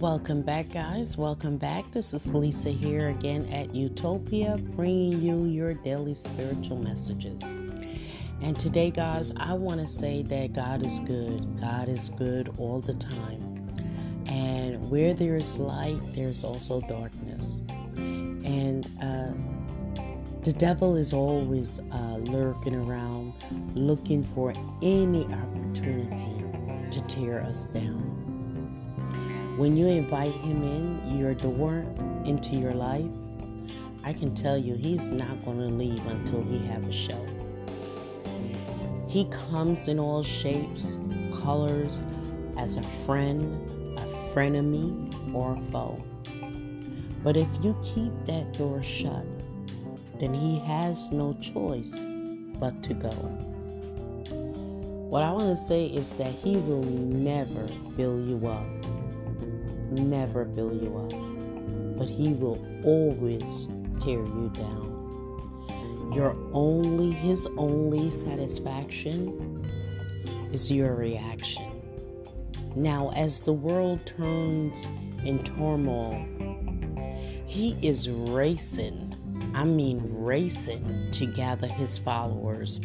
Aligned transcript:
Welcome 0.00 0.40
back, 0.40 0.72
guys. 0.72 1.18
Welcome 1.18 1.58
back. 1.58 1.92
This 1.92 2.14
is 2.14 2.32
Lisa 2.32 2.70
here 2.70 3.10
again 3.10 3.46
at 3.52 3.74
Utopia, 3.74 4.56
bringing 4.56 5.20
you 5.20 5.44
your 5.44 5.74
daily 5.74 6.14
spiritual 6.14 6.78
messages. 6.78 7.42
And 8.40 8.58
today, 8.58 8.90
guys, 8.90 9.30
I 9.36 9.52
want 9.52 9.78
to 9.78 9.86
say 9.86 10.22
that 10.22 10.54
God 10.54 10.86
is 10.86 11.00
good. 11.00 11.60
God 11.60 11.90
is 11.90 12.08
good 12.16 12.54
all 12.56 12.80
the 12.80 12.94
time. 12.94 13.68
And 14.26 14.90
where 14.90 15.12
there 15.12 15.36
is 15.36 15.58
light, 15.58 16.00
there's 16.14 16.44
also 16.44 16.80
darkness. 16.80 17.60
And 17.98 18.86
uh, 19.02 19.34
the 20.44 20.54
devil 20.54 20.96
is 20.96 21.12
always 21.12 21.78
uh, 21.92 22.16
lurking 22.22 22.74
around, 22.74 23.34
looking 23.74 24.24
for 24.24 24.54
any 24.80 25.26
opportunity 25.26 26.42
to 26.90 27.00
tear 27.02 27.42
us 27.42 27.66
down. 27.66 28.29
When 29.56 29.76
you 29.76 29.88
invite 29.88 30.32
him 30.32 30.62
in 30.62 31.18
your 31.18 31.34
door 31.34 31.84
into 32.24 32.56
your 32.56 32.74
life, 32.74 33.10
I 34.04 34.12
can 34.12 34.34
tell 34.34 34.56
you 34.56 34.74
he's 34.74 35.08
not 35.08 35.44
going 35.44 35.58
to 35.58 35.66
leave 35.66 36.04
until 36.06 36.42
he 36.44 36.58
have 36.66 36.86
a 36.86 36.92
show. 36.92 37.26
He 39.08 39.26
comes 39.26 39.88
in 39.88 39.98
all 39.98 40.22
shapes, 40.22 40.96
colors, 41.42 42.06
as 42.56 42.76
a 42.76 42.82
friend, 43.04 43.98
a 43.98 44.32
frenemy, 44.32 45.34
or 45.34 45.56
a 45.56 45.72
foe. 45.72 46.02
But 47.22 47.36
if 47.36 47.48
you 47.60 47.76
keep 47.94 48.12
that 48.24 48.52
door 48.56 48.82
shut, 48.82 49.26
then 50.18 50.32
he 50.32 50.58
has 50.60 51.10
no 51.10 51.34
choice 51.34 52.04
but 52.58 52.82
to 52.84 52.94
go. 52.94 53.10
What 55.10 55.22
I 55.22 55.32
want 55.32 55.48
to 55.48 55.56
say 55.56 55.86
is 55.86 56.12
that 56.14 56.32
he 56.32 56.56
will 56.56 56.84
never 56.84 57.66
build 57.96 58.28
you 58.28 58.46
up 58.46 58.64
never 59.90 60.44
build 60.44 60.82
you 60.82 60.96
up, 60.98 61.98
but 61.98 62.08
He 62.08 62.32
will 62.32 62.64
always 62.84 63.68
tear 64.00 64.18
you 64.18 64.50
down. 64.54 66.12
Your 66.14 66.36
only, 66.52 67.12
His 67.12 67.46
only 67.56 68.10
satisfaction 68.10 69.64
is 70.52 70.70
your 70.70 70.94
reaction. 70.94 71.70
Now, 72.74 73.10
as 73.16 73.40
the 73.40 73.52
world 73.52 74.04
turns 74.06 74.88
in 75.24 75.42
turmoil, 75.42 76.26
He 77.46 77.76
is 77.82 78.08
racing. 78.08 79.10
I 79.54 79.64
mean, 79.64 80.00
racing 80.04 81.10
to 81.12 81.26
gather 81.26 81.66
his 81.66 81.98
followers 81.98 82.80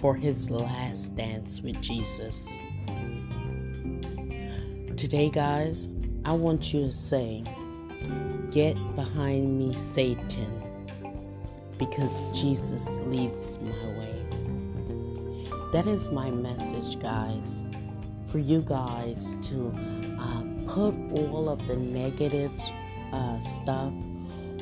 for 0.00 0.14
his 0.14 0.50
last 0.50 1.16
dance 1.16 1.62
with 1.62 1.80
Jesus. 1.80 2.46
Today, 4.96 5.30
guys, 5.30 5.88
I 6.24 6.32
want 6.32 6.72
you 6.72 6.82
to 6.82 6.92
say, 6.92 7.42
Get 8.50 8.76
behind 8.94 9.58
me, 9.58 9.74
Satan, 9.76 10.86
because 11.78 12.22
Jesus 12.32 12.86
leads 13.06 13.58
my 13.60 13.88
way. 13.98 14.24
That 15.72 15.86
is 15.86 16.10
my 16.10 16.30
message, 16.30 17.00
guys, 17.00 17.62
for 18.28 18.38
you 18.38 18.60
guys 18.60 19.36
to 19.42 19.72
uh, 20.20 20.42
put 20.66 20.94
all 21.18 21.48
of 21.48 21.66
the 21.66 21.76
negative 21.76 22.52
uh, 23.12 23.40
stuff, 23.40 23.92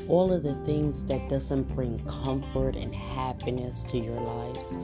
all 0.08 0.32
of 0.32 0.44
the 0.44 0.54
things 0.64 1.04
that 1.04 1.28
doesn't 1.28 1.64
bring 1.74 1.98
comfort 2.06 2.76
and 2.76 2.94
happiness 2.94 3.82
to 3.90 3.98
your 3.98 4.20
lives, 4.20 4.76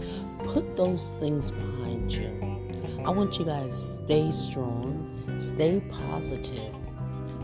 put 0.44 0.76
those 0.76 1.12
things 1.20 1.52
behind 1.52 2.12
you. 2.12 2.55
I 3.04 3.10
want 3.10 3.38
you 3.38 3.44
guys 3.44 3.70
to 3.70 4.04
stay 4.04 4.30
strong 4.30 5.16
Stay 5.38 5.80
positive, 5.90 6.74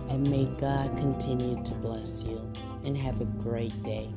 and 0.08 0.28
may 0.30 0.47
God 0.58 0.97
continue 0.97 1.62
to 1.62 1.75
bless 1.75 2.25
you. 2.25 2.41
And 2.84 2.97
have 2.97 3.20
a 3.20 3.26
great 3.26 3.82
day. 3.82 4.10